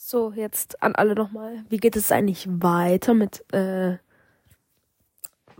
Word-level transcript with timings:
So, 0.00 0.32
jetzt 0.32 0.80
an 0.80 0.94
alle 0.94 1.16
nochmal. 1.16 1.64
Wie 1.70 1.76
geht 1.76 1.96
es 1.96 2.12
eigentlich 2.12 2.46
weiter 2.48 3.14
mit 3.14 3.44
äh, 3.52 3.96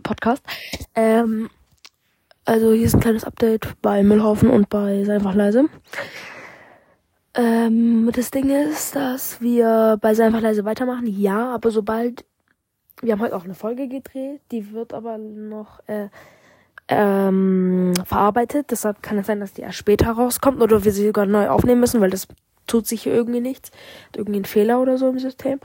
Podcast? 0.01 0.41
Ähm, 0.95 1.49
also 2.45 2.71
hier 2.71 2.85
ist 2.85 2.93
ein 2.93 3.01
kleines 3.01 3.25
Update 3.25 3.75
bei 3.81 4.01
Müllhaufen 4.01 4.49
und 4.49 4.69
bei 4.69 5.03
Sei 5.03 5.15
einfach 5.15 5.35
leise. 5.35 5.65
Ähm, 7.33 8.09
das 8.13 8.31
Ding 8.31 8.49
ist, 8.49 8.95
dass 8.95 9.41
wir 9.41 9.97
bei 9.99 10.13
Sei 10.13 10.25
einfach 10.27 10.41
leise 10.41 10.63
weitermachen. 10.63 11.05
Ja, 11.05 11.53
aber 11.53 11.69
sobald 11.69 12.23
wir 13.01 13.11
haben 13.11 13.21
heute 13.21 13.35
auch 13.35 13.43
eine 13.43 13.55
Folge 13.55 13.89
gedreht, 13.89 14.39
die 14.51 14.71
wird 14.71 14.93
aber 14.93 15.17
noch 15.17 15.85
äh, 15.87 16.07
ähm, 16.87 17.91
verarbeitet. 18.05 18.71
Deshalb 18.71 19.03
kann 19.03 19.17
es 19.17 19.27
sein, 19.27 19.41
dass 19.41 19.51
die 19.51 19.63
erst 19.63 19.79
später 19.79 20.11
rauskommt 20.11 20.61
oder 20.61 20.85
wir 20.85 20.93
sie 20.93 21.05
sogar 21.05 21.25
neu 21.25 21.49
aufnehmen 21.49 21.81
müssen, 21.81 21.99
weil 21.99 22.09
das 22.09 22.25
tut 22.69 22.87
sich 22.87 23.05
irgendwie 23.05 23.41
nichts. 23.41 23.71
Hat 24.07 24.17
irgendwie 24.17 24.39
ein 24.39 24.45
Fehler 24.45 24.81
oder 24.81 24.97
so 24.97 25.09
im 25.09 25.19
System. 25.19 25.59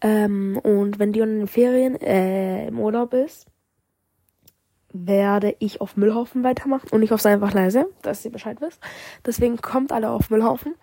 Ähm, 0.00 0.58
und 0.62 0.98
wenn 0.98 1.12
Dion 1.12 1.28
in 1.30 1.38
den 1.38 1.48
Ferien 1.48 1.96
äh, 2.00 2.68
im 2.68 2.78
Urlaub 2.78 3.14
ist, 3.14 3.46
werde 4.92 5.56
ich 5.58 5.80
auf 5.80 5.96
Müllhaufen 5.96 6.42
weitermachen 6.42 6.88
und 6.90 7.02
ich 7.02 7.10
hoffe 7.10 7.28
einfach 7.28 7.52
leise, 7.52 7.86
dass 8.02 8.24
ihr 8.24 8.32
Bescheid 8.32 8.60
wisst. 8.60 8.80
Deswegen 9.24 9.56
kommt 9.58 9.92
alle 9.92 10.10
auf 10.10 10.30
Müllhaufen. 10.30 10.74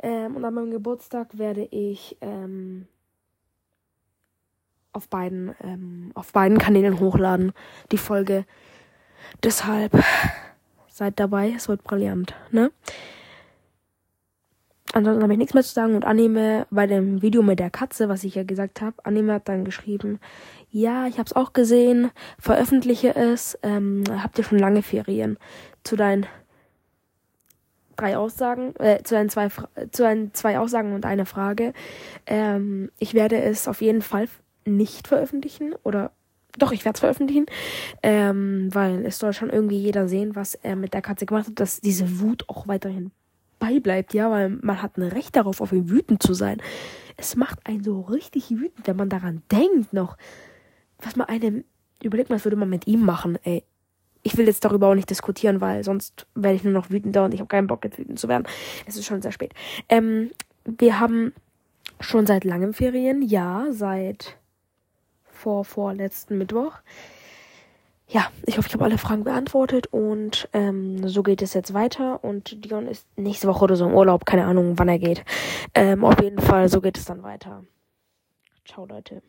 Ähm, 0.00 0.36
und 0.36 0.44
an 0.44 0.54
meinem 0.54 0.70
Geburtstag 0.70 1.38
werde 1.38 1.66
ich 1.70 2.16
ähm, 2.20 2.86
auf 4.92 5.08
beiden 5.08 5.54
ähm, 5.62 6.10
auf 6.14 6.32
beiden 6.32 6.58
Kanälen 6.58 7.00
hochladen 7.00 7.52
die 7.90 7.98
Folge. 7.98 8.44
Deshalb 9.42 9.92
seid 10.88 11.18
dabei, 11.18 11.52
es 11.56 11.68
wird 11.68 11.84
brillant, 11.84 12.34
ne? 12.50 12.70
Ansonsten 14.92 15.22
habe 15.22 15.32
ich 15.32 15.38
nichts 15.38 15.54
mehr 15.54 15.62
zu 15.62 15.72
sagen. 15.72 15.94
Und 15.94 16.04
Anime 16.04 16.66
bei 16.70 16.86
dem 16.86 17.22
Video 17.22 17.42
mit 17.42 17.58
der 17.58 17.70
Katze, 17.70 18.08
was 18.08 18.24
ich 18.24 18.34
ja 18.34 18.44
gesagt 18.44 18.80
habe, 18.80 19.04
Anime 19.04 19.34
hat 19.34 19.48
dann 19.48 19.64
geschrieben, 19.64 20.20
ja, 20.70 21.06
ich 21.06 21.14
habe 21.18 21.26
es 21.26 21.32
auch 21.34 21.52
gesehen, 21.52 22.10
veröffentliche 22.38 23.14
es, 23.14 23.58
ähm, 23.62 24.04
habt 24.10 24.38
ihr 24.38 24.44
schon 24.44 24.58
lange 24.58 24.82
Ferien? 24.82 25.38
Zu 25.82 25.96
deinen 25.96 26.26
drei 27.96 28.16
Aussagen, 28.16 28.74
äh, 28.76 29.02
zu 29.02 29.14
deinen 29.14 29.28
zwei, 29.28 29.48
zu 29.48 30.02
deinen 30.02 30.34
zwei 30.34 30.58
Aussagen 30.58 30.94
und 30.94 31.06
eine 31.06 31.26
Frage. 31.26 31.72
Ähm, 32.26 32.90
ich 32.98 33.14
werde 33.14 33.40
es 33.40 33.68
auf 33.68 33.80
jeden 33.82 34.02
Fall 34.02 34.28
nicht 34.64 35.08
veröffentlichen 35.08 35.74
oder 35.82 36.12
doch, 36.58 36.72
ich 36.72 36.84
werde 36.84 36.96
es 36.96 37.00
veröffentlichen, 37.00 37.46
ähm, 38.02 38.68
weil 38.72 39.06
es 39.06 39.18
soll 39.18 39.32
schon 39.32 39.48
irgendwie 39.48 39.78
jeder 39.78 40.06
sehen, 40.06 40.36
was 40.36 40.54
er 40.54 40.76
mit 40.76 40.92
der 40.92 41.00
Katze 41.00 41.24
gemacht 41.24 41.46
hat, 41.46 41.60
dass 41.60 41.80
diese 41.80 42.20
Wut 42.20 42.48
auch 42.48 42.68
weiterhin 42.68 43.10
beibleibt, 43.62 44.12
ja, 44.12 44.28
weil 44.28 44.48
man 44.60 44.82
hat 44.82 44.96
ein 44.96 45.04
Recht 45.04 45.36
darauf, 45.36 45.60
auf 45.60 45.70
ihn 45.70 45.88
wütend 45.88 46.20
zu 46.20 46.34
sein. 46.34 46.60
Es 47.16 47.36
macht 47.36 47.64
einen 47.64 47.84
so 47.84 48.00
richtig 48.00 48.50
wütend, 48.50 48.88
wenn 48.88 48.96
man 48.96 49.08
daran 49.08 49.42
denkt 49.52 49.92
noch. 49.92 50.16
Was 50.98 51.14
man 51.14 51.28
einem, 51.28 51.64
überlegt 52.02 52.30
was 52.30 52.44
würde 52.44 52.56
man 52.56 52.68
mit 52.68 52.88
ihm 52.88 53.04
machen, 53.04 53.38
ey. 53.44 53.62
Ich 54.24 54.36
will 54.36 54.46
jetzt 54.46 54.64
darüber 54.64 54.88
auch 54.88 54.94
nicht 54.94 55.10
diskutieren, 55.10 55.60
weil 55.60 55.84
sonst 55.84 56.26
werde 56.34 56.56
ich 56.56 56.64
nur 56.64 56.72
noch 56.72 56.90
wütender 56.90 57.24
und 57.24 57.34
ich 57.34 57.40
habe 57.40 57.48
keinen 57.48 57.68
Bock, 57.68 57.84
jetzt 57.84 57.98
wütend 57.98 58.18
zu 58.18 58.28
werden. 58.28 58.48
Es 58.86 58.96
ist 58.96 59.04
schon 59.04 59.22
sehr 59.22 59.32
spät. 59.32 59.52
Ähm, 59.88 60.30
wir 60.64 60.98
haben 60.98 61.32
schon 62.00 62.26
seit 62.26 62.42
langem 62.42 62.72
Ferien, 62.72 63.22
ja, 63.22 63.66
seit 63.70 64.38
vor 65.24 65.64
vorletzten 65.64 66.36
Mittwoch 66.36 66.78
ja, 68.12 68.30
ich 68.44 68.58
hoffe, 68.58 68.68
ich 68.68 68.74
habe 68.74 68.84
alle 68.84 68.98
Fragen 68.98 69.24
beantwortet 69.24 69.86
und 69.90 70.48
ähm, 70.52 71.08
so 71.08 71.22
geht 71.22 71.40
es 71.40 71.54
jetzt 71.54 71.72
weiter. 71.72 72.22
Und 72.22 72.64
Dion 72.64 72.86
ist 72.86 73.06
nächste 73.16 73.48
Woche 73.48 73.64
oder 73.64 73.76
so 73.76 73.86
im 73.86 73.94
Urlaub, 73.94 74.26
keine 74.26 74.44
Ahnung, 74.44 74.78
wann 74.78 74.88
er 74.88 74.98
geht. 74.98 75.24
Ähm, 75.74 76.04
auf 76.04 76.20
jeden 76.22 76.40
Fall, 76.40 76.68
so 76.68 76.82
geht 76.82 76.98
es 76.98 77.06
dann 77.06 77.22
weiter. 77.22 77.64
Ciao, 78.66 78.84
Leute. 78.84 79.22